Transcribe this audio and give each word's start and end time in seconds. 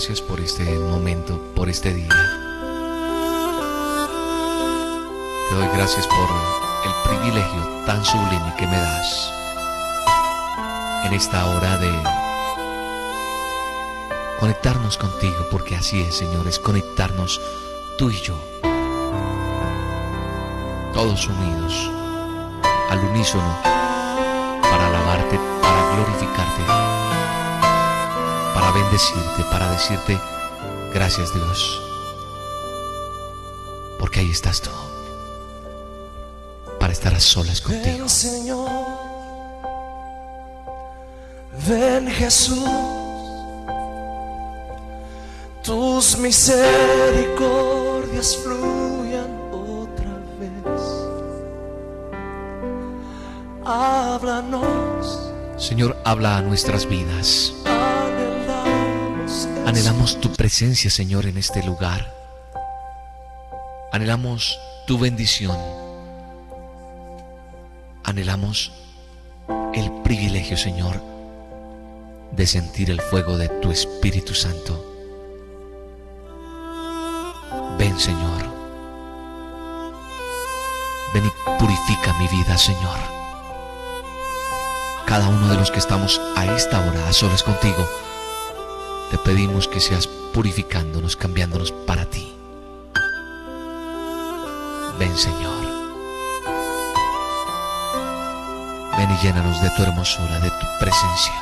Gracias 0.00 0.22
por 0.22 0.40
este 0.40 0.64
momento, 0.78 1.38
por 1.54 1.68
este 1.68 1.92
día. 1.92 2.08
Te 5.46 5.54
doy 5.54 5.68
gracias 5.74 6.06
por 6.06 6.26
el 6.86 6.92
privilegio 7.04 7.68
tan 7.84 8.02
sublime 8.02 8.54
que 8.56 8.66
me 8.66 8.78
das 8.78 9.30
en 11.04 11.12
esta 11.12 11.44
hora 11.44 11.76
de 11.76 11.92
conectarnos 14.38 14.96
contigo, 14.96 15.46
porque 15.50 15.76
así 15.76 16.00
es, 16.00 16.14
Señor, 16.14 16.48
es 16.48 16.58
conectarnos 16.58 17.38
tú 17.98 18.08
y 18.08 18.18
yo, 18.22 18.36
todos 20.94 21.28
unidos, 21.28 21.90
al 22.88 23.00
unísono, 23.00 23.54
para 24.62 24.86
alabarte, 24.86 25.38
para 25.60 25.94
glorificarte 25.94 26.79
para 28.70 28.84
bendecirte, 28.84 29.42
para 29.50 29.68
decirte 29.72 30.16
gracias 30.94 31.34
Dios. 31.34 31.82
Porque 33.98 34.20
ahí 34.20 34.30
estás 34.30 34.60
tú. 34.60 34.70
Para 36.78 36.92
estar 36.92 37.12
a 37.14 37.20
solas 37.20 37.60
contigo. 37.60 37.84
Ven 37.84 38.08
Señor, 38.08 38.70
ven 41.68 42.06
Jesús, 42.08 42.62
tus 45.64 46.16
misericordias 46.18 48.36
fluyan 48.36 49.36
otra 49.52 50.14
vez. 50.38 50.80
Háblanos, 53.64 55.32
Señor, 55.58 55.96
habla 56.04 56.36
a 56.38 56.42
nuestras 56.42 56.88
vidas. 56.88 57.52
Anhelamos, 59.66 60.20
tu 60.20 60.32
presencia, 60.32 60.90
Señor, 60.90 61.26
en 61.26 61.38
este 61.38 61.62
lugar. 61.62 62.12
Anhelamos 63.92 64.58
tu 64.86 64.98
bendición. 64.98 65.56
Anhelamos 68.04 68.72
el 69.74 69.90
privilegio, 70.02 70.56
Señor, 70.56 71.02
de 72.32 72.46
sentir 72.46 72.90
el 72.90 73.00
fuego 73.00 73.36
de 73.36 73.48
tu 73.48 73.70
Espíritu 73.70 74.34
Santo. 74.34 74.86
Ven, 77.78 77.98
Señor. 77.98 78.42
Ven 81.14 81.26
y 81.26 81.58
purifica 81.58 82.12
mi 82.18 82.28
vida, 82.28 82.56
Señor. 82.58 82.98
Cada 85.06 85.28
uno 85.28 85.48
de 85.48 85.56
los 85.56 85.70
que 85.70 85.80
estamos 85.80 86.20
a 86.36 86.46
esta 86.54 86.78
hora 86.86 87.08
a 87.08 87.12
solas 87.12 87.42
contigo, 87.42 87.88
te 89.10 89.18
pedimos 89.18 89.66
que 89.66 89.80
seas 89.80 90.06
purificándonos, 90.06 91.16
cambiándonos 91.16 91.72
para 91.72 92.04
ti. 92.06 92.32
Ven 94.98 95.16
Señor. 95.16 95.60
Ven 98.96 99.10
y 99.10 99.18
llénanos 99.22 99.60
de 99.60 99.70
tu 99.70 99.82
hermosura, 99.82 100.38
de 100.40 100.50
tu 100.50 100.66
presencia. 100.78 101.32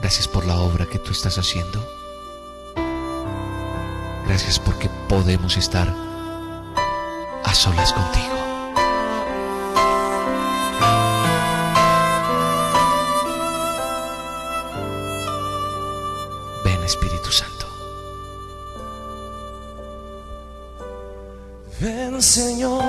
Gracias 0.00 0.28
por 0.28 0.46
la 0.46 0.56
obra 0.58 0.86
que 0.86 0.98
tú 0.98 1.12
estás 1.12 1.38
haciendo. 1.38 1.84
Gracias 4.26 4.58
porque 4.58 4.88
podemos 5.08 5.56
estar 5.56 5.92
a 7.44 7.54
solas 7.54 7.92
contigo. 7.92 8.37
Ven 21.80 22.20
Señor, 22.20 22.82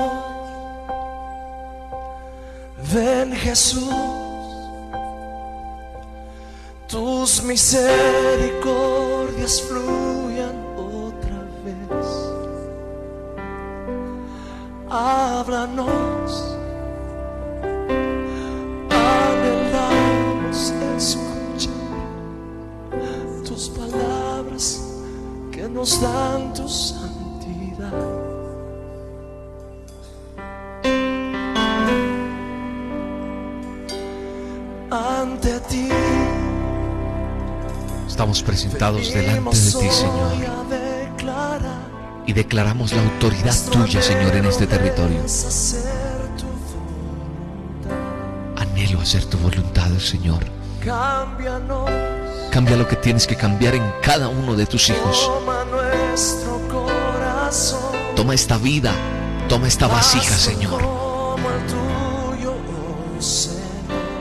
ven 2.92 3.32
Jesús, 3.32 3.88
tus 6.88 7.40
misericordias 7.44 9.62
fluyan 9.62 10.56
otra 10.76 11.46
vez. 11.64 12.06
Háblanos, 14.88 16.56
anhelamos 18.90 20.72
escuchar 20.96 21.72
tus 23.44 23.68
palabras 23.68 24.82
que 25.52 25.68
nos 25.68 26.00
dan 26.00 26.52
tu 26.54 26.68
Presentados 38.30 39.12
delante 39.12 39.56
de 39.56 39.72
ti, 39.72 39.90
Señor, 39.90 40.32
y 42.26 42.32
declaramos 42.32 42.92
la 42.92 43.02
autoridad 43.02 43.54
tuya, 43.72 44.00
Señor, 44.00 44.36
en 44.36 44.44
este 44.46 44.68
territorio. 44.68 45.20
Anhelo 48.56 49.00
hacer 49.00 49.24
tu 49.24 49.36
voluntad, 49.38 49.90
Señor. 49.98 50.44
Cambia 52.52 52.76
lo 52.76 52.86
que 52.86 52.96
tienes 52.96 53.26
que 53.26 53.34
cambiar 53.34 53.74
en 53.74 53.82
cada 54.00 54.28
uno 54.28 54.54
de 54.54 54.64
tus 54.64 54.88
hijos. 54.90 55.28
toma 58.14 58.34
esta 58.34 58.58
vida, 58.58 58.92
toma 59.48 59.66
esta 59.66 59.88
vasija, 59.88 60.36
Señor. 60.36 60.80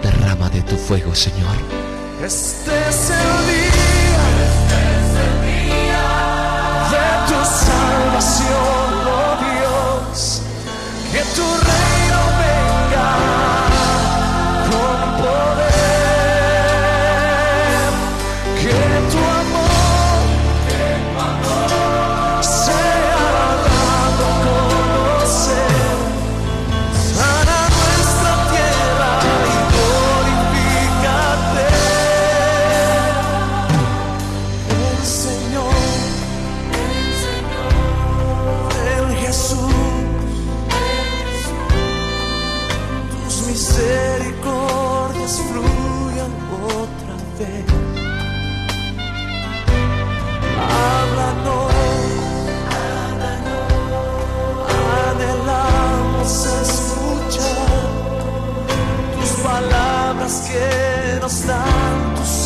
Derrama 0.01 0.49
de 0.49 0.61
tu 0.63 0.75
fuego, 0.77 1.13
Señor. 1.13 1.55
Este 2.23 2.71
es 2.89 3.11
el 3.11 3.47
día, 3.47 3.68
que 60.37 61.19
nos 61.19 61.47
dan 61.47 62.15
tus 62.15 62.38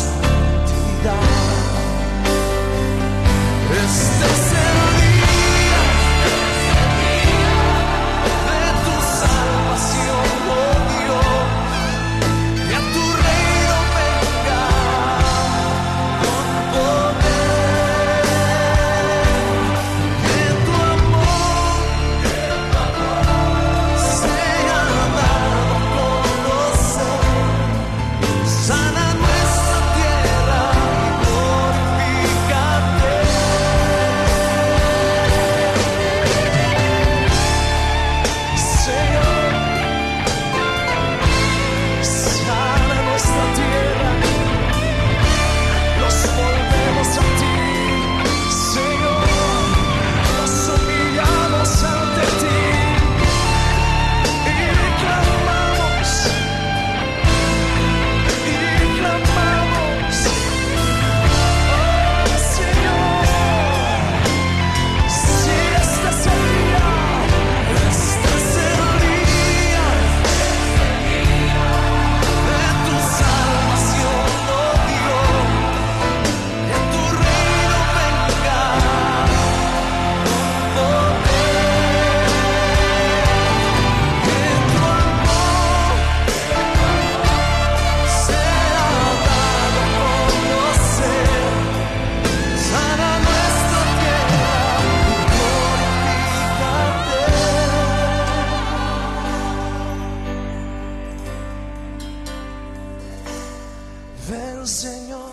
Señor, 104.66 105.30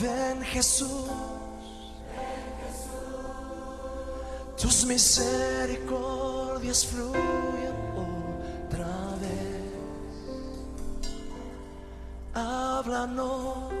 ven 0.00 0.40
Jesús, 0.42 1.10
tus 4.60 4.84
misericordias 4.84 6.86
fluyen 6.86 7.74
otra 7.96 9.16
vez. 9.20 9.72
Háblanos, 12.34 13.72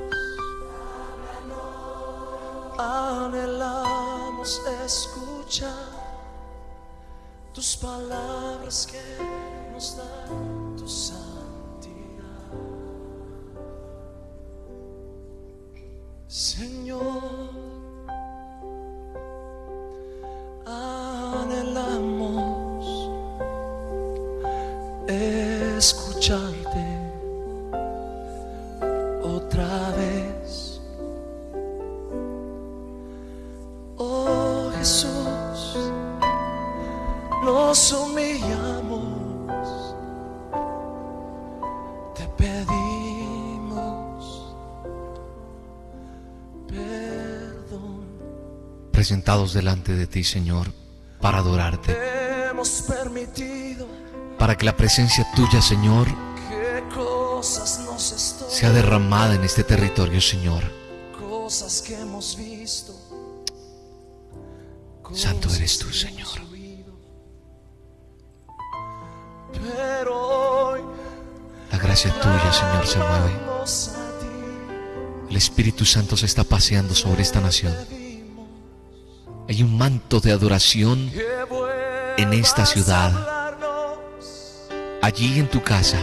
anhelamos 2.78 4.60
escuchar 4.82 5.90
tus 7.52 7.76
palabras 7.76 8.86
que 8.86 9.02
nos 9.74 9.96
dan 9.96 10.76
tu 10.78 10.88
salud. 10.88 11.35
Señor, 16.36 16.75
Delante 49.26 49.92
de 49.94 50.06
ti, 50.06 50.22
Señor, 50.22 50.72
para 51.20 51.38
adorarte, 51.38 51.98
para 54.38 54.56
que 54.56 54.64
la 54.64 54.76
presencia 54.76 55.26
tuya, 55.34 55.60
Señor, 55.60 56.06
sea 57.42 58.70
derramada 58.70 59.34
en 59.34 59.42
este 59.42 59.64
territorio, 59.64 60.20
Señor. 60.20 60.62
Santo 65.12 65.48
eres 65.54 65.78
tú, 65.80 65.92
Señor. 65.92 66.38
La 71.72 71.78
gracia 71.78 72.12
tuya, 72.12 72.52
Señor, 72.52 72.86
se 72.86 72.98
mueve. 72.98 73.40
El 75.28 75.36
Espíritu 75.36 75.84
Santo 75.84 76.16
se 76.16 76.26
está 76.26 76.44
paseando 76.44 76.94
sobre 76.94 77.22
esta 77.22 77.40
nación. 77.40 77.74
Hay 79.56 79.62
un 79.62 79.78
manto 79.78 80.20
de 80.20 80.32
adoración 80.32 81.10
en 82.18 82.32
esta 82.34 82.66
ciudad. 82.66 83.10
allí 85.00 85.40
en 85.40 85.48
tu 85.48 85.62
casa, 85.62 85.96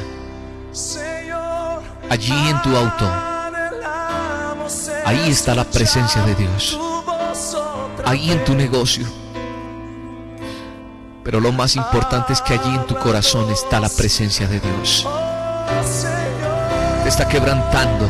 allí 2.10 2.34
en 2.50 2.60
tu 2.64 2.76
auto. 2.76 3.08
Ahí 5.06 5.30
está 5.30 5.54
la 5.54 5.66
presencia 5.66 6.24
de 6.24 6.34
Dios. 6.34 6.80
Ahí 8.06 8.32
en 8.32 8.44
tu 8.44 8.56
negocio. 8.56 9.06
Pero 11.24 11.40
lo 11.40 11.52
más 11.52 11.76
importante 11.76 12.34
es 12.34 12.42
que 12.42 12.56
allí 12.56 12.74
en 12.74 12.88
tu 12.88 12.96
corazón 12.96 13.52
está 13.52 13.80
la 13.80 13.90
presencia 13.90 14.48
de 14.48 14.60
Dios. 14.60 15.08
Te 17.04 17.08
está 17.08 17.28
quebrantando 17.28 18.10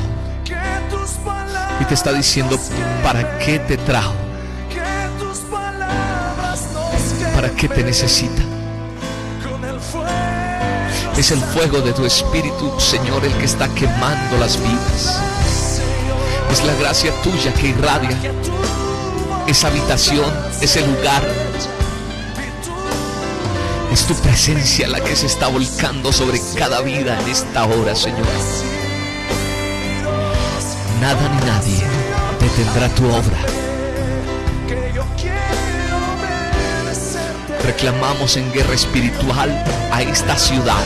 y 1.82 1.84
te 1.84 1.94
está 1.96 2.14
diciendo, 2.14 2.58
¿para 3.04 3.40
qué 3.40 3.60
te 3.60 3.76
trajo? 3.76 4.23
Nos 7.54 7.56
¿Para 7.56 7.56
qué 7.56 7.70
te 7.70 7.84
necesita? 7.84 8.42
Es 11.18 11.32
el 11.32 11.40
fuego 11.40 11.82
de 11.82 11.94
tu 11.94 12.06
espíritu, 12.06 12.80
Señor, 12.80 13.24
el 13.24 13.34
que 13.34 13.46
está 13.46 13.68
quemando 13.70 14.38
las 14.40 14.60
vidas. 14.60 15.22
Es 16.52 16.64
la 16.66 16.74
gracia 16.76 17.12
tuya 17.22 17.54
que 17.54 17.68
irradia 17.68 18.20
que 18.22 19.52
esa 19.52 19.68
habitación, 19.68 20.32
ese 20.62 20.86
lugar. 20.86 21.24
Es 23.92 24.06
tu 24.06 24.16
presencia 24.16 24.88
la 24.88 25.00
que 25.02 25.16
se 25.16 25.28
está 25.28 25.48
volcando 25.48 26.12
sobre 26.12 26.42
cada 26.58 26.82
vida 26.82 27.20
en 27.20 27.30
esta 27.30 27.66
hora, 27.66 27.96
Señor. 27.96 28.26
Nada 31.00 31.30
ni 31.30 31.46
nadie 31.46 31.84
detendrá 32.40 32.90
tu 32.90 33.06
obra. 33.06 33.63
Reclamamos 37.64 38.36
en 38.36 38.52
guerra 38.52 38.74
espiritual 38.74 39.50
a 39.92 40.02
esta 40.02 40.38
ciudad. 40.38 40.84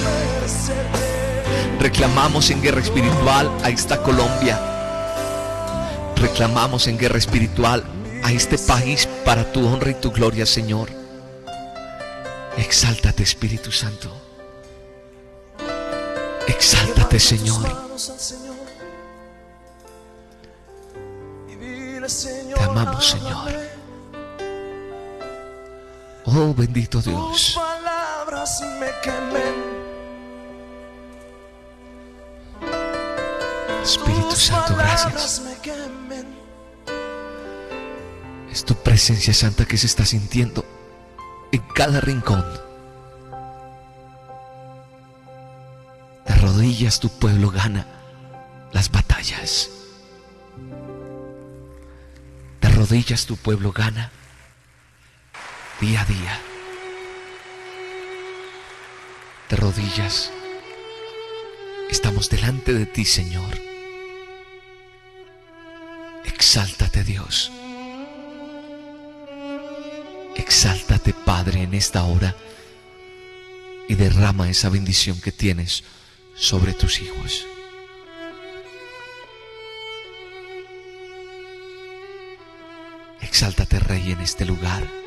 Reclamamos 1.79 2.51
en 2.51 2.61
guerra 2.61 2.81
espiritual 2.81 3.51
a 3.63 3.69
esta 3.69 4.01
Colombia. 4.03 4.59
Reclamamos 6.17 6.87
en 6.87 6.99
guerra 6.99 7.17
espiritual 7.17 7.83
a 8.23 8.31
este 8.31 8.59
país 8.59 9.07
para 9.25 9.51
tu 9.51 9.67
honra 9.67 9.89
y 9.89 9.95
tu 9.95 10.11
gloria, 10.11 10.45
Señor. 10.45 10.89
Exáltate, 12.57 13.23
Espíritu 13.23 13.71
Santo. 13.71 14.11
Exáltate, 16.47 17.19
Señor. 17.19 17.63
Te 22.55 22.63
amamos, 22.63 23.09
Señor. 23.09 23.66
Oh, 26.29 26.53
bendito 26.53 27.01
Tus 27.01 27.05
Dios. 27.05 27.53
palabras 27.55 28.61
me 28.79 28.91
quemen. 29.01 29.55
Espíritu 33.81 34.29
Tus 34.29 34.39
Santo, 34.43 34.75
gracias. 34.75 35.41
me 35.45 35.55
quemen. 35.61 36.27
Es 38.51 38.65
tu 38.65 38.75
presencia 38.75 39.33
santa 39.33 39.63
que 39.65 39.77
se 39.77 39.87
está 39.87 40.05
sintiendo 40.05 40.65
en 41.53 41.61
cada 41.73 42.01
rincón. 42.01 42.43
De 46.27 46.35
rodillas 46.35 46.99
tu 46.99 47.07
pueblo 47.07 47.51
gana 47.51 47.87
las 48.73 48.91
batallas. 48.91 49.69
De 52.59 52.67
rodillas 52.69 53.25
tu 53.25 53.37
pueblo 53.37 53.71
gana 53.71 54.11
día 55.79 56.01
a 56.01 56.05
día. 56.05 56.41
De 59.49 59.55
rodillas 59.55 60.31
estamos 61.89 62.29
delante 62.29 62.73
de 62.73 62.85
ti, 62.85 63.05
Señor. 63.05 63.57
Exáltate, 66.25 67.03
Dios. 67.03 67.51
Exáltate, 70.35 71.13
Padre, 71.13 71.63
en 71.63 71.73
esta 71.73 72.03
hora 72.03 72.35
y 73.87 73.95
derrama 73.95 74.49
esa 74.49 74.69
bendición 74.69 75.21
que 75.21 75.31
tienes 75.31 75.83
sobre 76.35 76.73
tus 76.73 77.01
hijos. 77.01 77.45
Exáltate, 83.21 83.79
Rey, 83.79 84.11
en 84.11 84.21
este 84.21 84.45
lugar. 84.45 85.06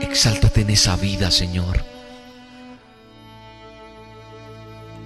Exáltate 0.00 0.62
en 0.62 0.70
esa 0.70 0.96
vida, 0.96 1.30
Señor. 1.30 1.84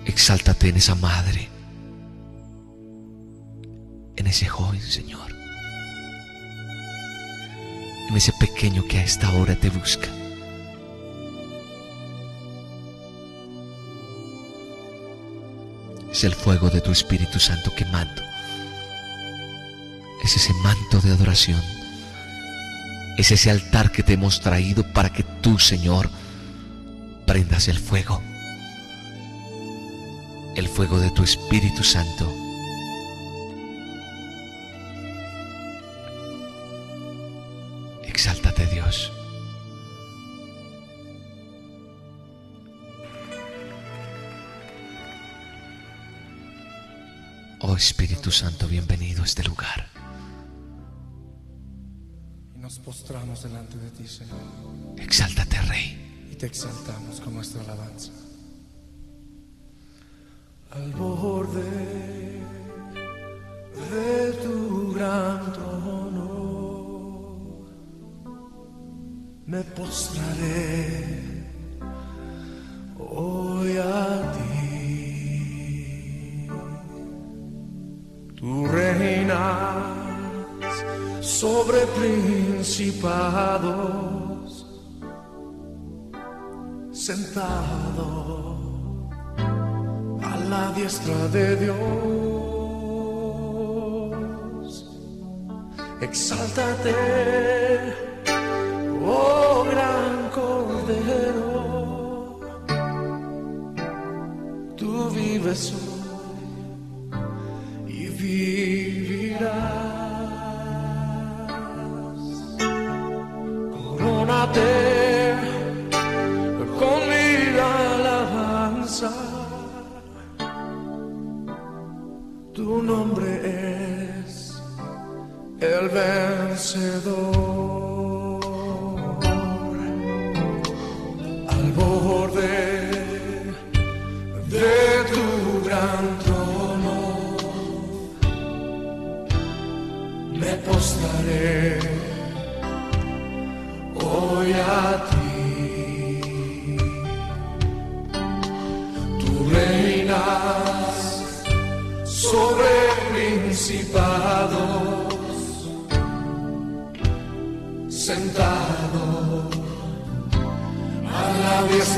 Exáltate 0.07 0.69
en 0.69 0.77
esa 0.77 0.95
madre, 0.95 1.49
en 4.17 4.27
ese 4.27 4.47
joven, 4.47 4.81
Señor, 4.81 5.35
en 8.09 8.17
ese 8.17 8.33
pequeño 8.39 8.87
que 8.87 8.99
a 8.99 9.05
esta 9.05 9.31
hora 9.33 9.57
te 9.57 9.71
busca. 9.71 10.09
Es 16.13 16.23
el 16.23 16.35
fuego 16.35 16.71
de 16.71 16.81
tu 16.81 16.93
Espíritu 16.93 17.41
Santo 17.41 17.73
quemando. 17.75 18.23
Es 20.23 20.37
ese 20.37 20.53
manto 20.63 21.01
de 21.01 21.11
adoración. 21.11 21.61
Es 23.17 23.31
ese 23.31 23.51
altar 23.51 23.93
que 23.93 24.03
te 24.03 24.15
hemos 24.15 24.41
traído 24.41 24.83
para 24.93 25.13
que 25.13 25.23
tú, 25.23 25.59
Señor, 25.59 26.11
prendas 27.27 27.69
el 27.69 27.79
fuego. 27.79 28.21
El 30.57 30.69
fuego 30.69 30.99
de 30.99 31.11
tu 31.13 31.23
Espíritu 31.23 31.85
Santo. 31.85 32.33
Exáltate 38.03 38.67
Dios. 38.67 39.13
Oh 47.61 47.77
Espíritu 47.77 48.31
Santo, 48.31 48.67
bienvenido 48.67 49.23
a 49.23 49.27
este 49.27 49.45
lugar. 49.45 49.94
Nos 52.65 52.79
postramos 52.79 53.43
delante 53.43 53.77
de 53.77 53.91
ti, 53.91 54.09
Señor. 54.09 54.41
Exáltate, 54.97 55.61
Rey. 55.69 56.31
Y 56.33 56.35
te 56.35 56.47
exaltamos 56.47 57.21
con 57.21 57.35
nuestra 57.35 57.61
alabanza. 57.61 58.11
Al 60.71 60.91
borde 60.93 62.41
de 63.91 64.33
tu 64.43 64.95
gran 64.95 65.53
trono 65.53 66.17
me 69.45 69.63
postraré 69.63 71.34
sobre 81.45 81.81
principados 82.01 82.89
sentado 86.91 88.07
a 90.23 90.33
la 90.51 90.65
diestra 90.73 91.29
de 91.37 91.47
Dios. 91.57 91.75
Exáltate, 96.01 96.95
oh 99.07 99.67
gran 99.71 100.31
cordero, 100.39 101.51
tú 104.79 105.11
vives 105.11 105.61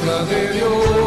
obra 0.07 0.25
de 0.25 1.06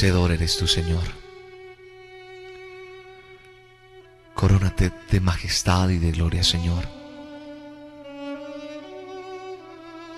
vencedor 0.00 0.30
eres 0.30 0.56
tú, 0.56 0.68
Señor. 0.68 1.02
Corónate 4.32 4.92
de 5.10 5.18
majestad 5.18 5.88
y 5.88 5.98
de 5.98 6.12
gloria, 6.12 6.44
Señor. 6.44 6.88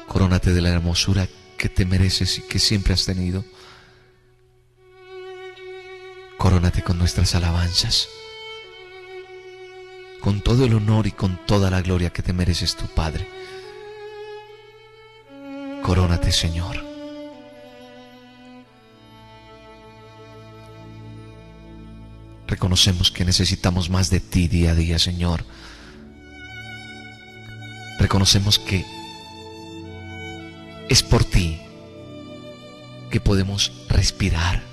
Corónate 0.07 0.53
de 0.53 0.61
la 0.61 0.69
hermosura 0.69 1.27
que 1.57 1.71
te 1.71 1.87
mereces 1.87 2.37
y 2.37 2.43
que 2.43 2.59
siempre 2.59 2.93
has 2.93 3.07
tenido. 3.07 3.43
Corónate 6.37 6.83
con 6.83 6.99
nuestras 6.99 7.35
alabanzas, 7.35 8.07
con 10.21 10.43
todo 10.43 10.67
el 10.67 10.75
honor 10.75 11.07
y 11.07 11.13
con 11.13 11.47
toda 11.47 11.71
la 11.71 11.81
gloria 11.81 12.11
que 12.11 12.23
te 12.23 12.35
mereces 12.35 12.77
tu 12.77 12.87
Padre. 12.87 13.27
Corónate, 15.83 16.33
Señor. 16.33 16.90
Reconocemos 22.51 23.13
que 23.13 23.25
necesitamos 23.25 23.91
más 23.91 24.11
de 24.11 24.19
ti 24.19 24.49
día 24.49 24.73
a 24.73 24.75
día, 24.75 24.99
Señor. 24.99 25.45
Reconocemos 28.01 28.59
que 28.59 28.85
es 30.89 31.05
por 31.05 31.25
ti 31.25 31.61
que 33.09 33.21
podemos 33.21 33.71
respirar 33.89 34.65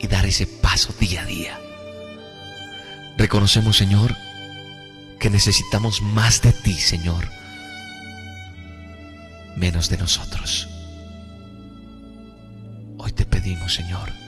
y 0.00 0.08
dar 0.08 0.26
ese 0.26 0.48
paso 0.48 0.92
día 0.98 1.22
a 1.22 1.26
día. 1.26 1.60
Reconocemos, 3.18 3.76
Señor, 3.76 4.16
que 5.20 5.30
necesitamos 5.30 6.02
más 6.02 6.42
de 6.42 6.52
ti, 6.52 6.74
Señor, 6.74 7.28
menos 9.54 9.88
de 9.90 9.98
nosotros. 9.98 10.68
Hoy 12.98 13.12
te 13.12 13.24
pedimos, 13.24 13.74
Señor, 13.74 14.23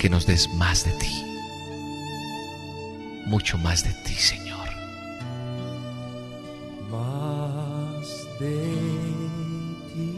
que 0.00 0.08
nos 0.08 0.24
des 0.24 0.48
más 0.54 0.84
de 0.86 0.92
ti, 0.92 1.14
mucho 3.26 3.58
más 3.58 3.84
de 3.84 3.92
ti, 4.02 4.14
Señor. 4.14 4.66
Más 6.90 8.08
de 8.40 8.64
ti, 9.92 10.10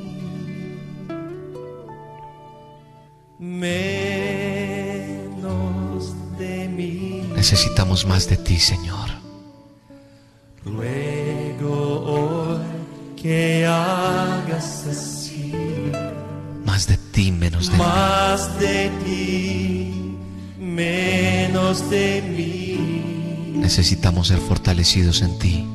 menos 3.41 4.15
de 6.39 6.69
mí. 6.69 7.25
Necesitamos 7.35 8.07
más 8.07 8.29
de 8.29 8.37
ti, 8.37 8.61
Señor. 8.61 9.11
Ruego 10.65 12.05
hoy 12.07 12.63
que 13.21 13.67
hagas 13.67 14.87
así. 14.87 15.53
Más 16.65 16.87
de 16.87 16.97
ti, 16.99 17.33
menos 17.33 17.67
de 17.67 17.73
mí. 17.73 17.79
Más 17.79 18.61
de 18.61 18.89
ti, 19.05 19.11
menos 19.11 19.59
de 19.59 19.69
mí. 19.69 19.72
Necesitamos 23.55 24.29
ser 24.29 24.39
fortalecidos 24.39 25.23
en 25.23 25.39
ti. 25.39 25.67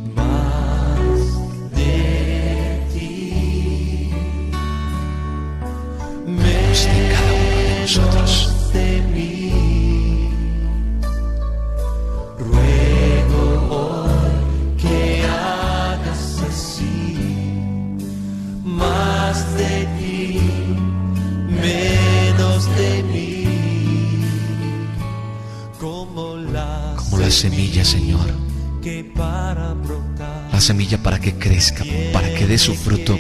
Su 32.67 32.75
fruto, 32.75 33.17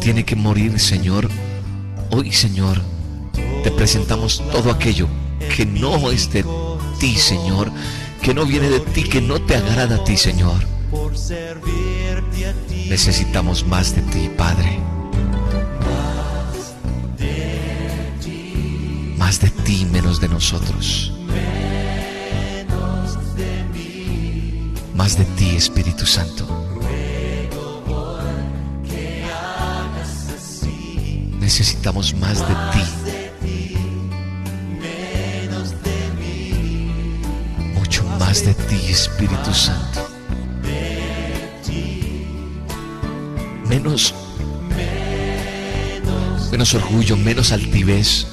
tiene 0.00 0.24
que 0.24 0.36
morir, 0.36 0.78
Señor. 0.78 1.28
Hoy, 2.12 2.30
Señor, 2.30 2.80
te 3.64 3.72
presentamos 3.72 4.40
todo 4.52 4.70
aquello 4.70 5.08
que 5.56 5.66
no 5.66 6.12
es 6.12 6.32
de 6.32 6.44
ti, 7.00 7.16
Señor, 7.16 7.72
que 8.22 8.32
no 8.32 8.46
viene 8.46 8.68
de 8.68 8.78
ti, 8.78 9.02
que 9.02 9.20
no 9.20 9.42
te 9.42 9.56
agrada 9.56 9.96
a 9.96 10.04
ti, 10.04 10.16
Señor. 10.16 10.64
Necesitamos 12.88 13.66
más 13.66 13.96
de 13.96 14.02
ti, 14.02 14.30
Padre. 14.38 14.78
Más 19.16 19.40
de 19.40 19.50
ti, 19.50 19.88
menos 19.90 20.20
de 20.20 20.28
nosotros. 20.28 21.12
Más 24.94 25.18
de 25.18 25.24
ti, 25.24 25.50
Espíritu 25.56 26.06
Santo. 26.06 26.61
Necesitamos 31.42 32.14
más 32.14 32.38
de 32.38 32.54
ti. 32.72 32.84
Mucho 37.74 38.04
más 38.20 38.44
de 38.44 38.54
ti, 38.54 38.76
Espíritu 38.88 39.52
Santo. 39.52 40.08
Menos, 43.68 44.14
menos 46.52 46.74
orgullo, 46.74 47.16
menos 47.16 47.50
altivez. 47.50 48.28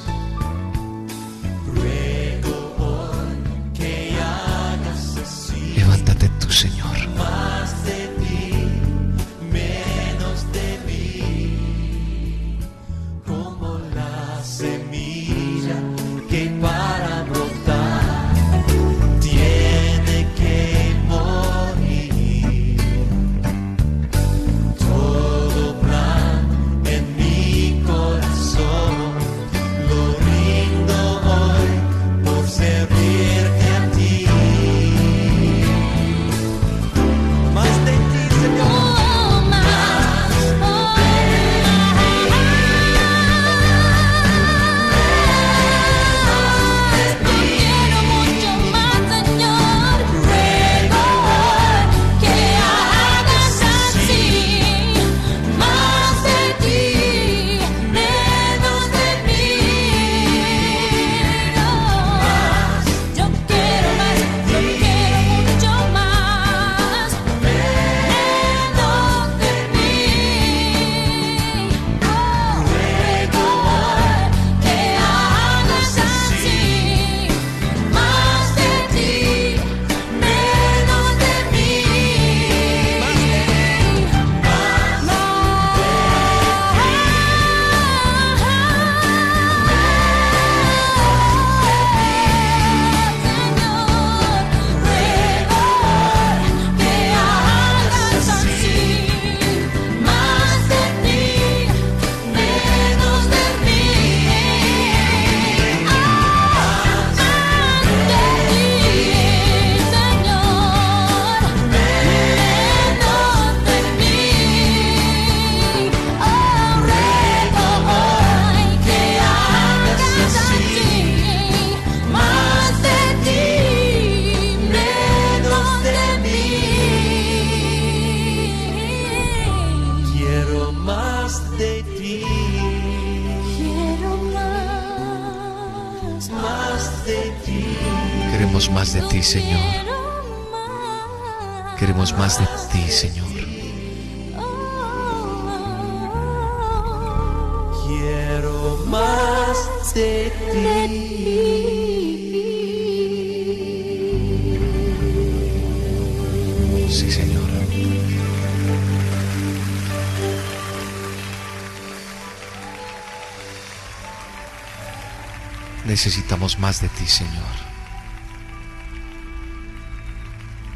Necesitamos 165.90 166.60
más 166.60 166.82
de 166.82 166.88
ti, 166.88 167.08
Señor. 167.08 167.56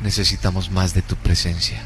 Necesitamos 0.02 0.71
más 0.71 0.95
de 0.95 1.04
tu 1.04 1.15
presencia. 1.15 1.84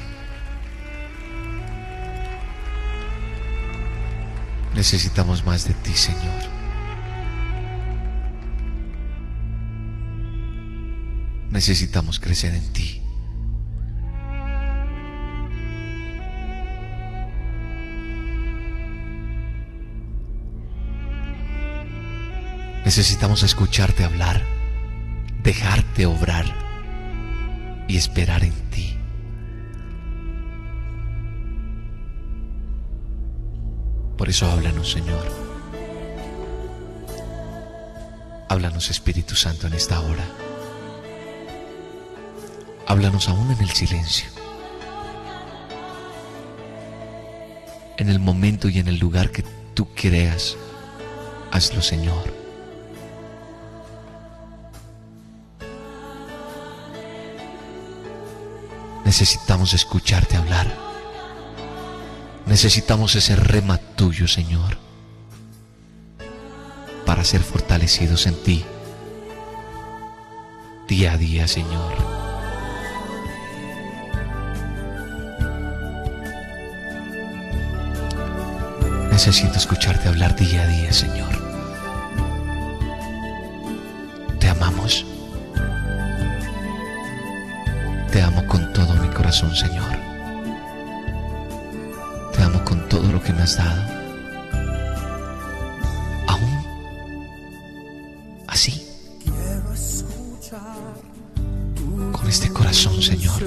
Necesitamos 4.74 5.46
más 5.46 5.68
de 5.68 5.74
ti, 5.74 5.92
Señor. 5.94 6.42
Necesitamos 11.52 12.22
crecer 12.22 12.56
en 12.56 12.72
ti. 12.72 13.07
Necesitamos 22.88 23.44
escucharte 23.44 24.06
hablar, 24.06 24.42
dejarte 25.44 26.06
obrar 26.06 26.46
y 27.86 27.98
esperar 27.98 28.46
en 28.46 28.54
ti. 28.70 28.98
Por 34.18 34.30
eso 34.30 34.50
háblanos, 34.50 34.90
Señor. 34.90 35.28
Háblanos, 38.48 38.90
Espíritu 38.90 39.36
Santo, 39.36 39.68
en 39.68 39.74
esta 39.74 40.00
hora. 40.00 40.24
Háblanos 42.88 43.28
aún 43.28 43.52
en 43.52 43.60
el 43.60 43.70
silencio. 43.72 44.30
En 47.98 48.08
el 48.08 48.20
momento 48.22 48.70
y 48.70 48.80
en 48.80 48.88
el 48.88 48.98
lugar 48.98 49.30
que 49.32 49.44
tú 49.74 49.90
creas, 49.94 50.56
hazlo, 51.52 51.82
Señor. 51.82 52.47
Necesitamos 59.08 59.74
escucharte 59.74 60.36
hablar. 60.36 60.68
Necesitamos 62.46 63.16
ese 63.16 63.38
rema 63.38 63.78
tuyo, 63.78 64.28
Señor, 64.28 64.78
para 67.06 67.24
ser 67.24 67.42
fortalecidos 67.42 68.28
en 68.28 68.36
ti 68.44 68.66
día 70.90 71.14
a 71.14 71.18
día, 71.18 71.48
Señor. 71.48 71.94
Necesito 79.10 79.58
escucharte 79.58 80.10
hablar 80.10 80.36
día 80.36 80.64
a 80.64 80.68
día, 80.68 80.92
Señor. 80.92 81.47
Corazón, 89.28 89.54
Señor. 89.54 89.92
Te 92.32 92.44
amo 92.44 92.64
con 92.64 92.88
todo 92.88 93.12
lo 93.12 93.22
que 93.22 93.34
me 93.34 93.42
has 93.42 93.58
dado. 93.58 93.82
Aún 96.28 96.58
así, 98.48 98.88
Quiero 99.22 99.74
escuchar 99.74 100.94
con 102.14 102.30
este 102.30 102.48
corazón, 102.54 103.02
Señor. 103.02 103.42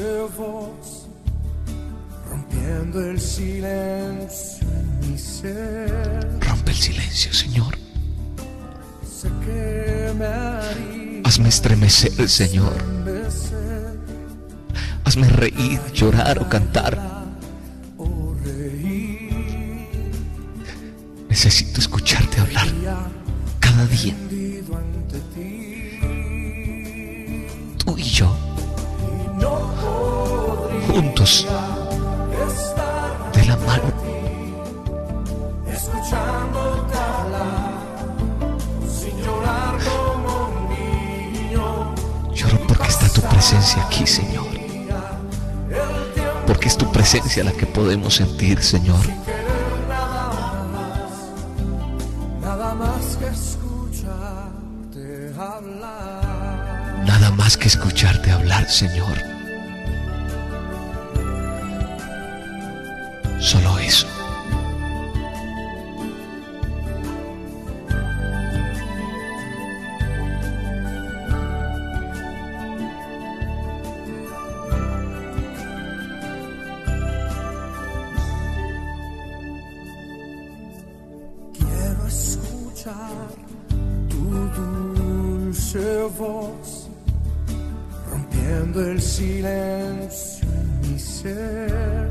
rompiendo 2.30 3.00
el 3.00 3.18
silencio. 3.18 4.66
Rompe 6.40 6.72
el 6.72 6.76
silencio, 6.76 7.32
Señor. 7.32 7.74
Hazme 11.24 11.48
estremecer, 11.48 12.28
Señor. 12.28 12.99
Hazme 15.10 15.26
reír, 15.26 15.80
llorar 15.92 16.38
o 16.38 16.48
cantar. 16.48 16.96
Necesito 21.28 21.80
escucharte 21.80 22.40
hablar 22.40 22.68
cada 23.58 23.86
día, 23.86 24.14
tú 27.84 27.98
y 27.98 28.02
yo, 28.04 28.28
juntos, 30.92 31.44
de 33.32 33.44
la 33.46 33.56
mano. 33.56 33.92
Lloro 42.32 42.58
porque 42.68 42.86
está 42.86 43.08
tu 43.08 43.22
presencia 43.22 43.82
aquí, 43.82 44.06
Señor. 44.06 44.49
Porque 46.50 46.66
es 46.66 46.76
tu 46.76 46.90
presencia 46.90 47.44
la 47.44 47.52
que 47.52 47.64
podemos 47.64 48.16
sentir, 48.16 48.60
Señor. 48.60 49.06
Nada 52.42 52.74
más 52.74 53.16
que 57.56 57.68
escucharte 57.68 58.32
hablar. 58.32 58.68
Señor. 58.68 59.39
Silencio 89.00 90.48
en 90.48 90.92
mi 90.92 90.98
ser. 90.98 92.10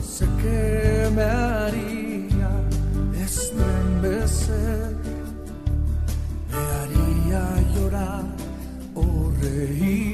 Sé 0.00 0.26
que 0.42 1.10
me 1.14 1.22
haría 1.22 2.50
estremecer, 3.24 4.96
me 6.50 6.56
haría 6.56 7.44
llorar 7.74 8.24
o 8.94 9.30
reír 9.40 10.05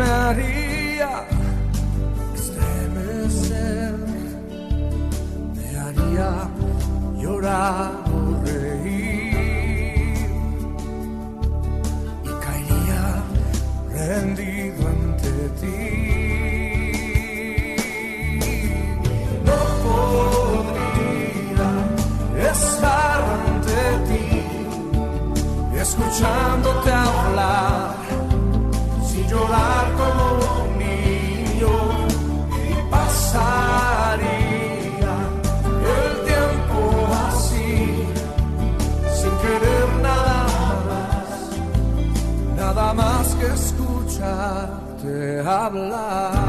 me 0.00 0.06
haría 0.06 1.26
estremecer, 2.34 3.94
me 5.54 5.66
haría 5.78 6.30
llorar 7.20 7.92
o 8.14 8.42
reír 8.42 10.30
y 12.24 12.32
caería 12.44 13.04
rendido 13.92 14.88
ante 14.88 15.32
ti. 15.60 15.99
love. 45.72 46.39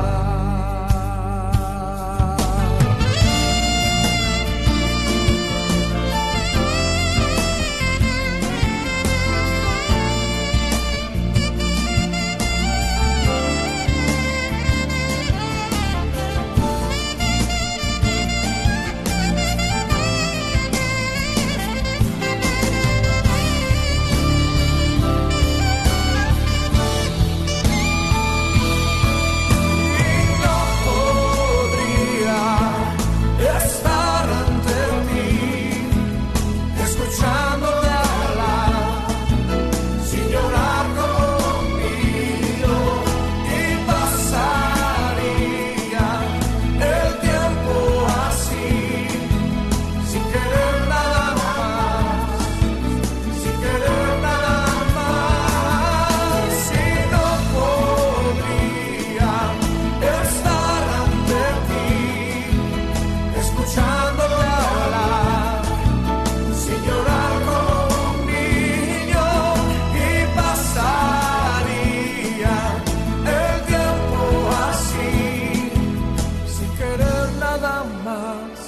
más, 78.11 78.59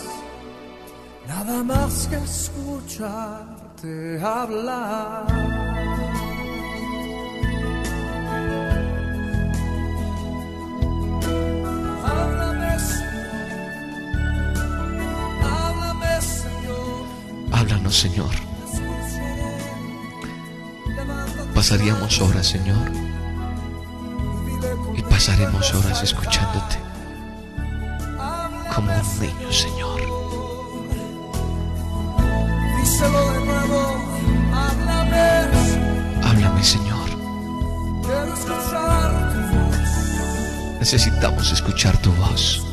nada 1.28 1.64
más 1.64 2.08
que 2.08 2.18
escucharte 2.18 3.92
hablar. 4.22 5.26
Háblame, 12.06 12.78
háblame, 15.44 16.22
Señor. 16.22 17.06
Háblanos, 17.52 17.96
Señor. 17.96 18.34
Pasaríamos 21.54 22.22
horas, 22.22 22.48
Señor. 22.48 22.92
Y 24.98 25.02
pasaremos 25.04 25.74
horas 25.74 26.04
escuchándote 26.04 26.83
como 28.76 28.92
un 28.92 29.20
niño, 29.20 29.52
Señor. 29.52 30.02
Díselo 32.78 33.32
de 33.32 33.46
nuevo, 33.46 33.98
háblame. 34.54 36.24
Háblame, 36.24 36.64
Señor. 36.64 37.10
Quiero 38.04 38.34
escuchar 38.34 39.34
tu 39.34 39.58
voz. 39.58 40.80
Necesitamos 40.80 41.52
escuchar 41.52 41.98
tu 41.98 42.12
voz. 42.14 42.73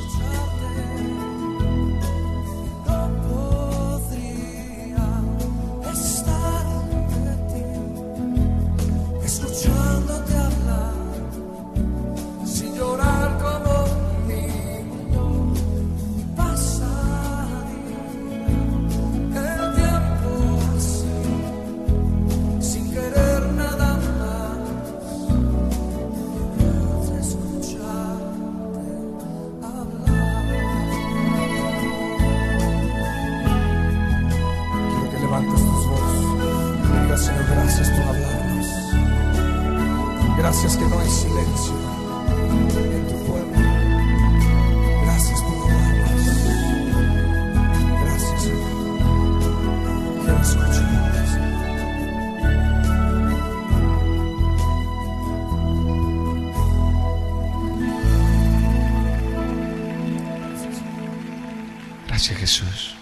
Gracias 62.20 62.38
Jesús. 62.38 62.94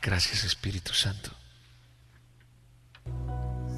Gracias 0.00 0.44
Espíritu 0.44 0.94
Santo. 0.94 1.30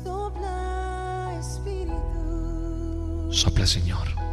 Sopla 0.05 1.39
Espíritu. 1.41 3.33
Sopla 3.33 3.67
Señor. 3.67 4.28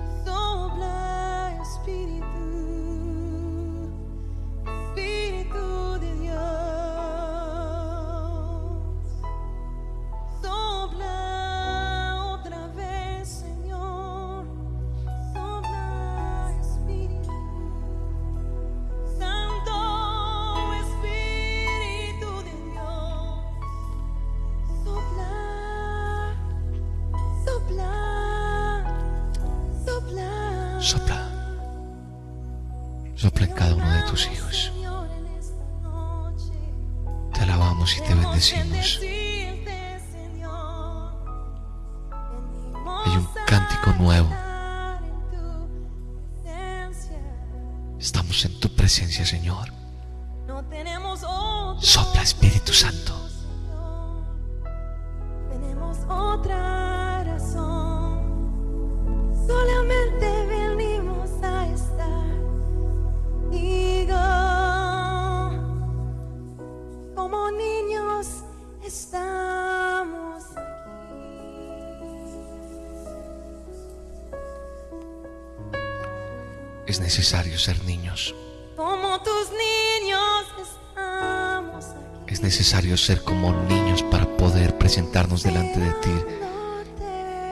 niños 83.53 84.03
para 84.03 84.25
poder 84.37 84.77
presentarnos 84.77 85.43
delante 85.43 85.79
de 85.79 85.91
ti 85.93 86.11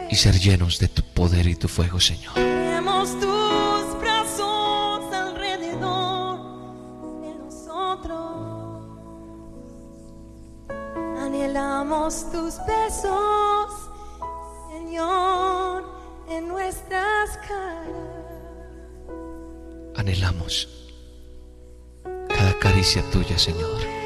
y 0.10 0.16
ser 0.16 0.40
llenos 0.40 0.80
de 0.80 0.88
tu 0.88 1.02
poder 1.02 1.48
y 1.48 1.56
tu 1.56 1.68
fuego, 1.68 2.00
Señor. 2.00 2.34
tus 3.20 4.00
brazos 4.00 5.14
alrededor 5.14 6.40
de 7.22 7.34
nosotros. 7.36 8.22
Anhelamos 11.20 12.32
tus 12.32 12.58
besos, 12.66 13.90
Señor, 14.72 15.84
en 16.30 16.48
nuestras 16.48 17.38
caras. 17.48 17.94
Anhelamos 19.96 20.70
cada 22.30 22.58
caricia 22.60 23.02
tuya, 23.12 23.38
Señor. 23.38 24.03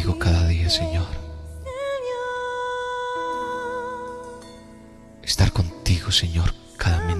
contigo 0.00 0.18
cada 0.18 0.46
día, 0.46 0.70
Señor. 0.70 1.06
Estar 5.22 5.52
contigo, 5.52 6.10
Señor, 6.10 6.54
cada 6.78 7.00
minuto. 7.04 7.19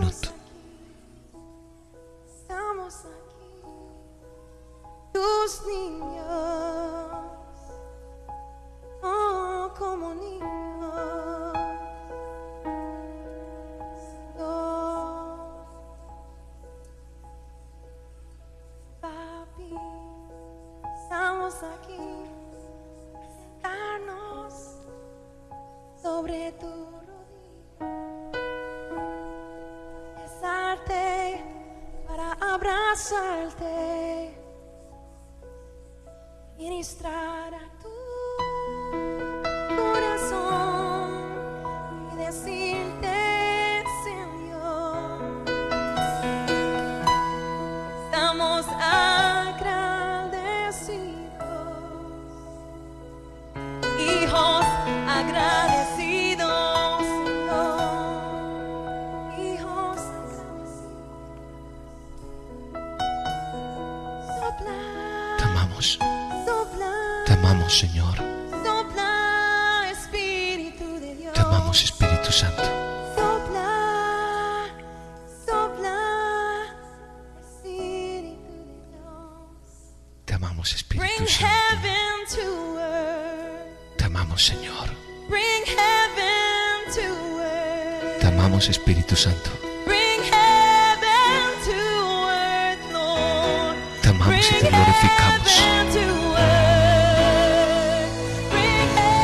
amamos 94.20 94.46
y 94.50 94.54
te 94.54 94.68
glorificamos. 94.68 95.62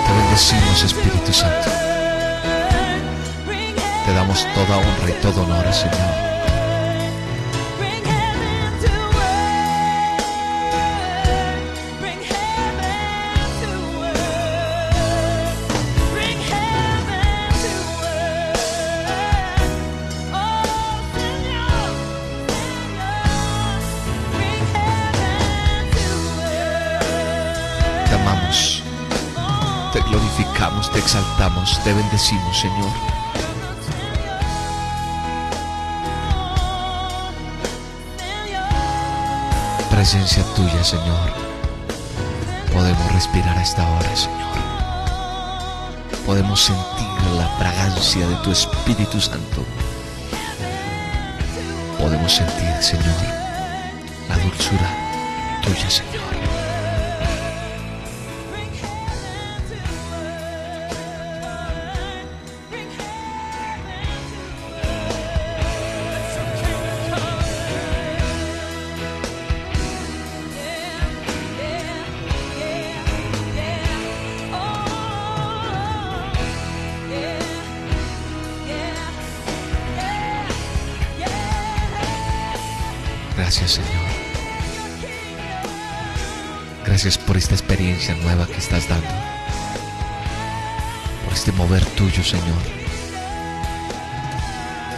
Te 0.07 0.13
bendecimos, 0.13 0.83
Espíritu 0.85 1.33
Santo. 1.33 1.71
Te 4.05 4.13
damos 4.13 4.47
toda 4.55 4.77
honra 4.79 5.11
y 5.11 5.23
todo 5.23 5.43
honor, 5.43 5.73
Señor. 5.73 6.26
Te 30.97 31.03
exaltamos, 31.03 31.79
te 31.85 31.93
bendecimos, 31.93 32.59
Señor. 32.59 32.91
Presencia 39.91 40.43
tuya, 40.55 40.83
Señor. 40.83 41.35
Podemos 42.73 43.13
respirar 43.13 43.59
a 43.59 43.63
esta 43.63 43.87
hora, 43.87 44.17
Señor. 44.17 44.57
Podemos 46.25 46.63
sentir 46.63 47.33
la 47.37 47.47
fragancia 47.59 48.27
de 48.27 48.37
tu 48.37 48.53
Espíritu 48.53 49.21
Santo. 49.21 49.67
Podemos 51.99 52.33
sentir, 52.33 52.75
Señor, 52.81 53.21
la 54.31 54.39
dulzura 54.39 54.89
tuya, 55.63 55.91
Señor. 55.91 56.36
Gracias 86.97 87.19
por 87.19 87.37
esta 87.37 87.53
experiencia 87.53 88.15
nueva 88.15 88.47
que 88.47 88.57
estás 88.57 88.89
dando. 88.89 89.07
Por 91.27 91.35
este 91.35 91.53
mover 91.53 91.85
tuyo, 91.85 92.25
Señor. 92.25 92.63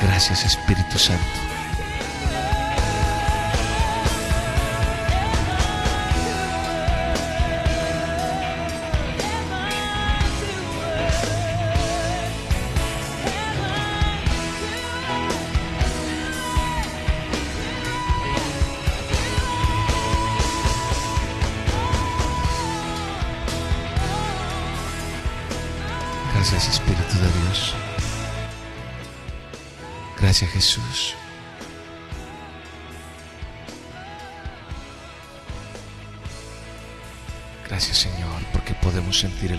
Gracias, 0.01 0.45
Espíritu 0.45 0.97
Santo. 0.97 1.48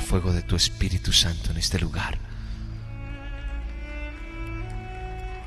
Fuego 0.10 0.34
de 0.34 0.42
tu 0.42 0.56
Espíritu 0.56 1.14
Santo 1.14 1.52
en 1.52 1.58
este 1.58 1.78
lugar. 1.78 2.18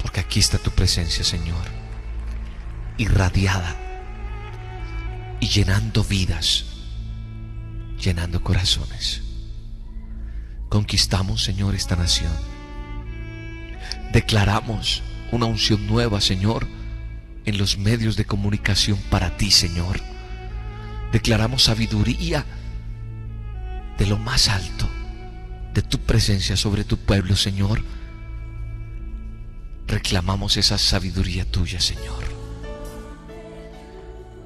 Porque 0.01 0.21
aquí 0.21 0.39
está 0.39 0.57
tu 0.57 0.71
presencia 0.71 1.25
Señor, 1.25 1.65
irradiada 2.97 3.75
y 5.41 5.49
llenando 5.49 6.05
vidas, 6.05 6.65
llenando 8.01 8.41
corazones. 8.45 9.23
Conquistamos, 10.69 11.43
Señor, 11.43 11.75
esta 11.75 11.97
nación. 11.97 12.33
Declaramos 14.13 15.03
una 15.33 15.47
unción 15.47 15.89
nueva, 15.89 16.21
Señor, 16.21 16.69
en 17.47 17.59
los 17.59 17.79
medios 17.79 18.15
de 18.17 18.27
comunicación 18.27 18.97
para 19.11 19.37
ti, 19.37 19.51
Señor. 19.51 20.01
Declaramos 21.11 21.65
sabiduría 21.65 22.47
de 23.99 24.07
lo 24.07 24.19
más 24.19 24.49
alto, 24.49 24.89
de 25.75 25.83
tu 25.83 25.99
presencia 25.99 26.57
sobre 26.57 26.85
tu 26.85 26.97
pueblo, 26.97 27.37
Señor. 27.37 27.83
Reclamamos 29.87 30.57
esa 30.57 30.79
sabiduría 30.79 31.45
tuya, 31.45 31.81
Señor. 31.81 32.25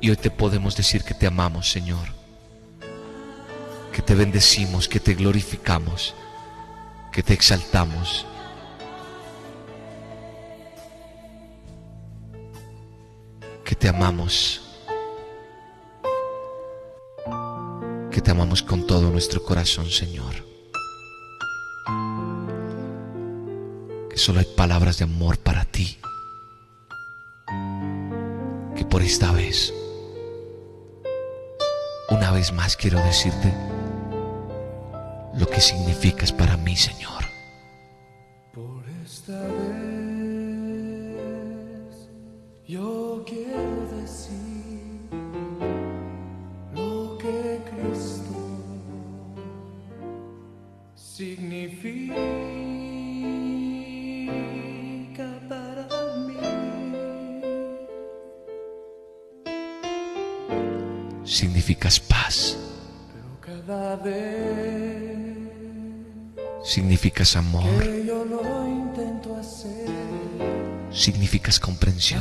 Y 0.00 0.10
hoy 0.10 0.16
te 0.16 0.30
podemos 0.30 0.76
decir 0.76 1.02
que 1.02 1.14
te 1.14 1.26
amamos, 1.26 1.70
Señor 1.70 2.16
que 3.96 4.02
te 4.02 4.14
bendecimos, 4.14 4.88
que 4.88 5.00
te 5.00 5.14
glorificamos, 5.14 6.14
que 7.10 7.22
te 7.22 7.32
exaltamos. 7.32 8.26
Que 13.64 13.74
te 13.74 13.88
amamos, 13.88 14.65
que 18.16 18.22
te 18.22 18.30
amamos 18.30 18.62
con 18.62 18.86
todo 18.86 19.10
nuestro 19.10 19.42
corazón, 19.42 19.90
Señor. 19.90 20.32
Que 24.08 24.16
solo 24.16 24.40
hay 24.40 24.46
palabras 24.56 24.96
de 24.96 25.04
amor 25.04 25.36
para 25.36 25.66
ti. 25.66 25.98
Que 28.74 28.86
por 28.86 29.02
esta 29.02 29.32
vez, 29.32 29.70
una 32.08 32.30
vez 32.30 32.54
más 32.54 32.78
quiero 32.78 33.04
decirte, 33.04 33.52
lo 35.34 35.46
que 35.50 35.60
significas 35.60 36.32
para 36.32 36.56
mí, 36.56 36.74
Señor. 36.74 37.25
Significas 67.06 67.36
amor, 67.36 67.62
significas 70.90 71.60
comprensión, 71.60 72.20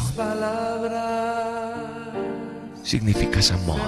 significas 2.83 3.51
amor. 3.51 3.81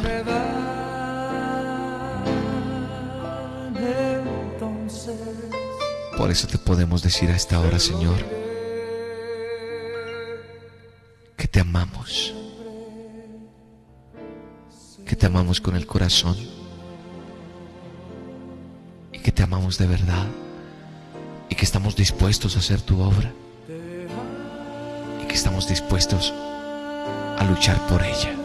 Por 6.17 6.31
eso 6.31 6.47
te 6.47 6.57
podemos 6.57 7.03
decir 7.03 7.29
a 7.29 7.35
esta 7.35 7.59
hora, 7.59 7.77
Señor, 7.77 8.17
que 11.37 11.47
te 11.47 11.59
amamos, 11.59 12.33
que 15.05 15.15
te 15.15 15.27
amamos 15.27 15.61
con 15.61 15.75
el 15.75 15.85
corazón 15.85 16.35
y 19.13 19.19
que 19.19 19.31
te 19.31 19.43
amamos 19.43 19.77
de 19.77 19.85
verdad 19.85 20.25
que 21.57 21.65
estamos 21.65 21.95
dispuestos 21.95 22.55
a 22.55 22.59
hacer 22.59 22.81
tu 22.81 23.01
obra 23.01 23.33
y 25.21 25.27
que 25.27 25.33
estamos 25.33 25.67
dispuestos 25.67 26.31
a 26.31 27.43
luchar 27.49 27.79
por 27.87 28.03
ella. 28.03 28.36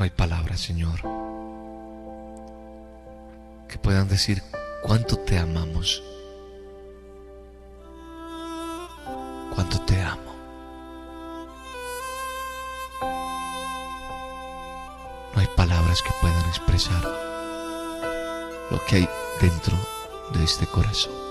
No 0.00 0.04
hay 0.04 0.10
palabras, 0.10 0.60
Señor, 0.60 0.98
que 3.68 3.78
puedan 3.78 4.08
decir 4.08 4.42
cuánto 4.82 5.18
te 5.18 5.38
amamos, 5.38 6.02
cuánto 9.54 9.78
te 9.82 10.00
amo. 10.00 10.32
No 15.34 15.40
hay 15.42 15.48
palabras 15.54 16.00
que 16.00 16.12
puedan 16.22 16.48
expresar 16.48 17.04
lo 18.70 18.82
que 18.86 18.96
hay 18.96 19.08
dentro 19.38 19.76
de 20.32 20.42
este 20.44 20.66
corazón. 20.66 21.29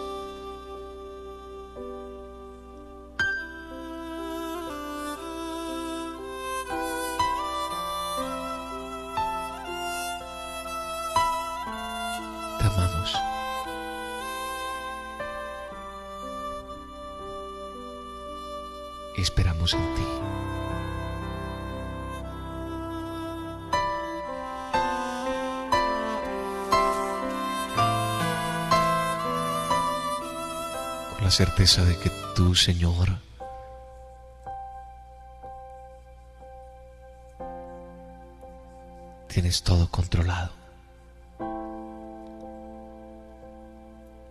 Certeza 31.39 31.85
de 31.85 31.95
que 31.95 32.11
tú, 32.35 32.53
Señor, 32.53 33.07
tienes 39.29 39.63
todo 39.63 39.89
controlado. 39.89 40.51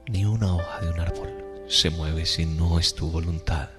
Ni 0.06 0.26
una 0.26 0.54
hoja 0.54 0.80
de 0.82 0.90
un 0.90 1.00
árbol 1.00 1.64
se 1.66 1.88
mueve 1.88 2.26
si 2.26 2.44
no 2.44 2.78
es 2.78 2.94
tu 2.94 3.10
voluntad. 3.10 3.70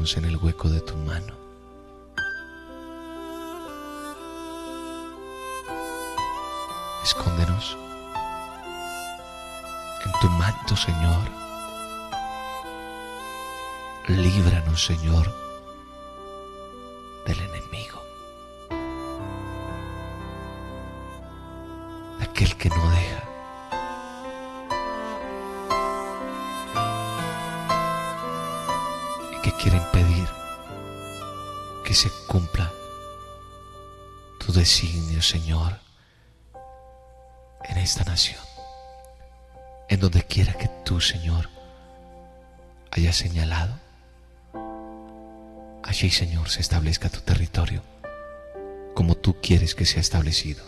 En 0.00 0.24
el 0.24 0.38
hueco 0.38 0.70
de 0.70 0.80
tu 0.80 0.96
mano. 0.96 1.34
Escóndenos 7.04 7.76
en 10.02 10.12
tu 10.22 10.28
manto, 10.30 10.74
Señor. 10.74 11.20
Líbranos, 14.08 14.82
Señor, 14.82 15.30
se 46.50 46.60
establezca 46.60 47.08
tu 47.08 47.20
territorio 47.20 47.80
como 48.92 49.14
tú 49.14 49.36
quieres 49.40 49.76
que 49.76 49.86
sea 49.86 50.00
establecido. 50.00 50.64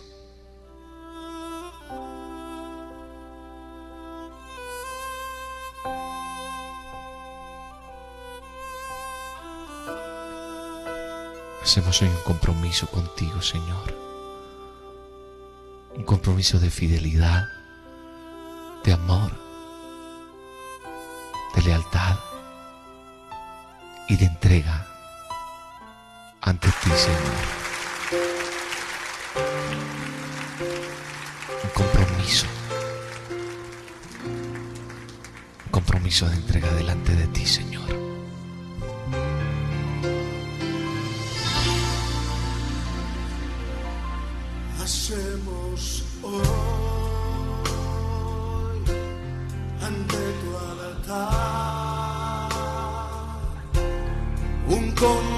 Hacemos 11.61 12.01
hoy 12.01 12.07
un 12.07 12.23
compromiso 12.23 12.87
contigo, 12.87 13.41
Señor. 13.41 13.93
Un 15.95 16.03
compromiso 16.03 16.59
de 16.59 16.69
fidelidad, 16.69 17.43
de 18.85 18.93
amor, 18.93 19.31
de 21.55 21.61
lealtad 21.61 22.17
y 24.07 24.15
de 24.15 24.25
entrega 24.25 24.92
ante 26.53 26.67
ti, 26.81 26.91
Señor. 27.07 27.45
Un 31.63 31.69
compromiso. 31.79 32.47
Compromiso 35.71 36.29
de 36.29 36.35
entrega 36.35 36.71
delante 36.73 37.15
de 37.15 37.27
ti, 37.27 37.45
Señor. 37.45 37.83
hacemos 44.83 46.03
hoy 46.23 46.43
ante 49.81 50.17
tu 50.41 50.49
altar 50.57 52.49
un 54.67 54.91
compromiso 54.91 55.32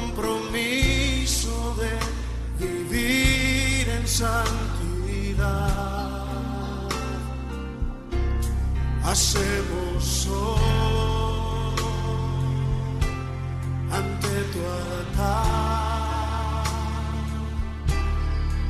Ante 13.92 14.36
tu 14.52 14.60
altar. 14.82 16.64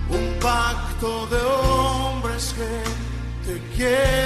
Un 0.10 0.26
pacto 0.40 1.28
de 1.28 1.42
hombres 1.42 2.54
que 2.58 2.72
te 3.46 3.56
quieren 3.76 4.25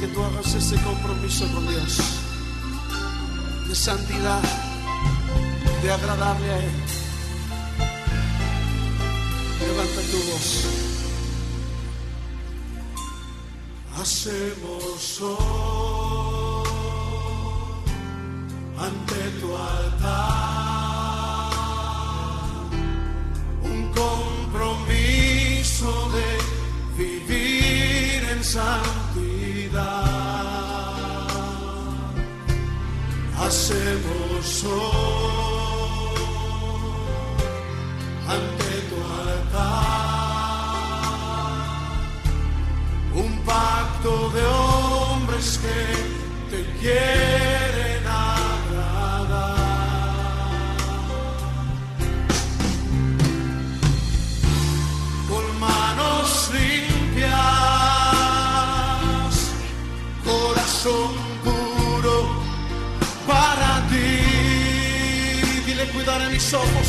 que 0.00 0.06
tú 0.08 0.22
hagas 0.22 0.54
ese 0.54 0.76
compromiso 0.82 1.46
con 1.52 1.66
Dios 1.68 1.98
de 3.68 3.74
santidad, 3.74 4.42
de 5.82 5.92
agradarle 5.92 6.50
a 6.50 6.58
Él. 6.58 6.72
Levanta 9.60 10.00
tu 10.10 10.18
voz. 10.30 10.66
Hacemos 13.98 15.20
hoy 15.20 16.01
un 43.14 43.38
pacto 43.44 44.30
de 44.30 44.42
hombres 44.44 45.58
que 45.62 46.56
te 46.56 46.78
quieren 46.80 47.61
cuidaré 66.52 66.81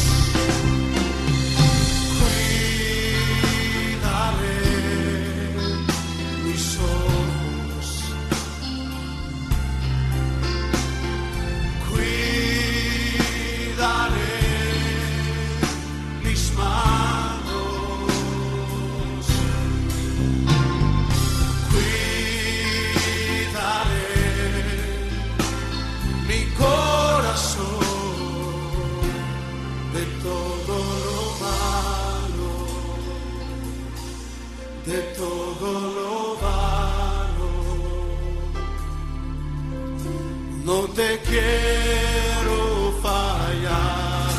te 40.95 41.19
quiero 41.21 42.93
fallar 43.01 44.29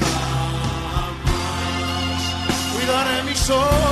jamás. 0.00 1.16
Cuidaré 2.74 3.22
mis 3.24 3.50
ojos. 3.50 3.85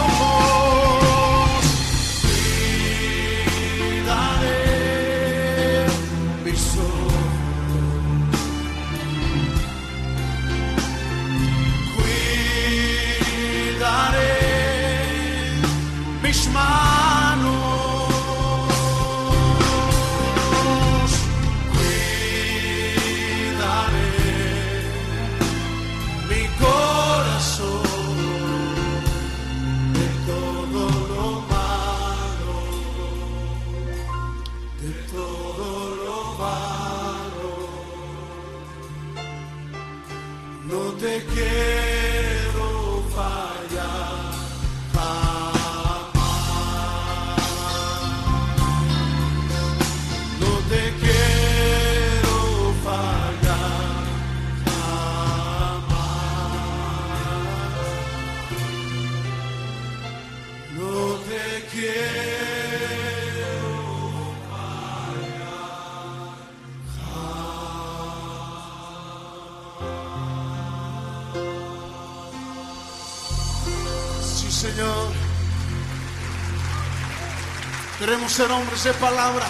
Ser 78.35 78.51
hombres 78.51 78.82
de 78.82 78.93
palabra. 78.95 79.47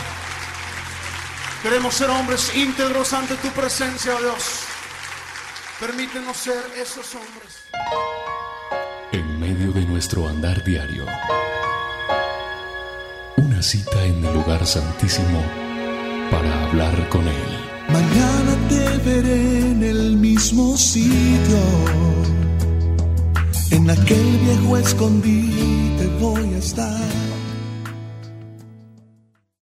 Queremos 1.62 1.94
ser 1.94 2.10
hombres 2.10 2.54
íntegros 2.54 3.14
ante 3.14 3.34
tu 3.36 3.48
presencia, 3.48 4.14
oh 4.14 4.20
Dios. 4.20 4.60
Permítenos 5.80 6.36
ser 6.36 6.62
esos 6.76 7.14
hombres. 7.14 7.64
En 9.10 9.40
medio 9.40 9.72
de 9.72 9.86
nuestro 9.86 10.28
andar 10.28 10.62
diario. 10.64 11.06
Una 13.38 13.62
cita 13.62 14.04
en 14.04 14.22
el 14.22 14.34
lugar 14.34 14.66
santísimo 14.66 15.42
para 16.30 16.64
hablar 16.64 17.08
con 17.08 17.26
Él. 17.26 17.50
Mañana 17.88 18.68
te 18.68 18.98
veré 18.98 19.60
en 19.70 19.82
el 19.82 20.16
mismo 20.18 20.76
sitio. 20.76 21.58
En 23.70 23.88
aquel 23.88 24.38
viejo 24.40 24.76
escondite 24.76 26.06
voy 26.20 26.52
a 26.52 26.58
estar 26.58 27.33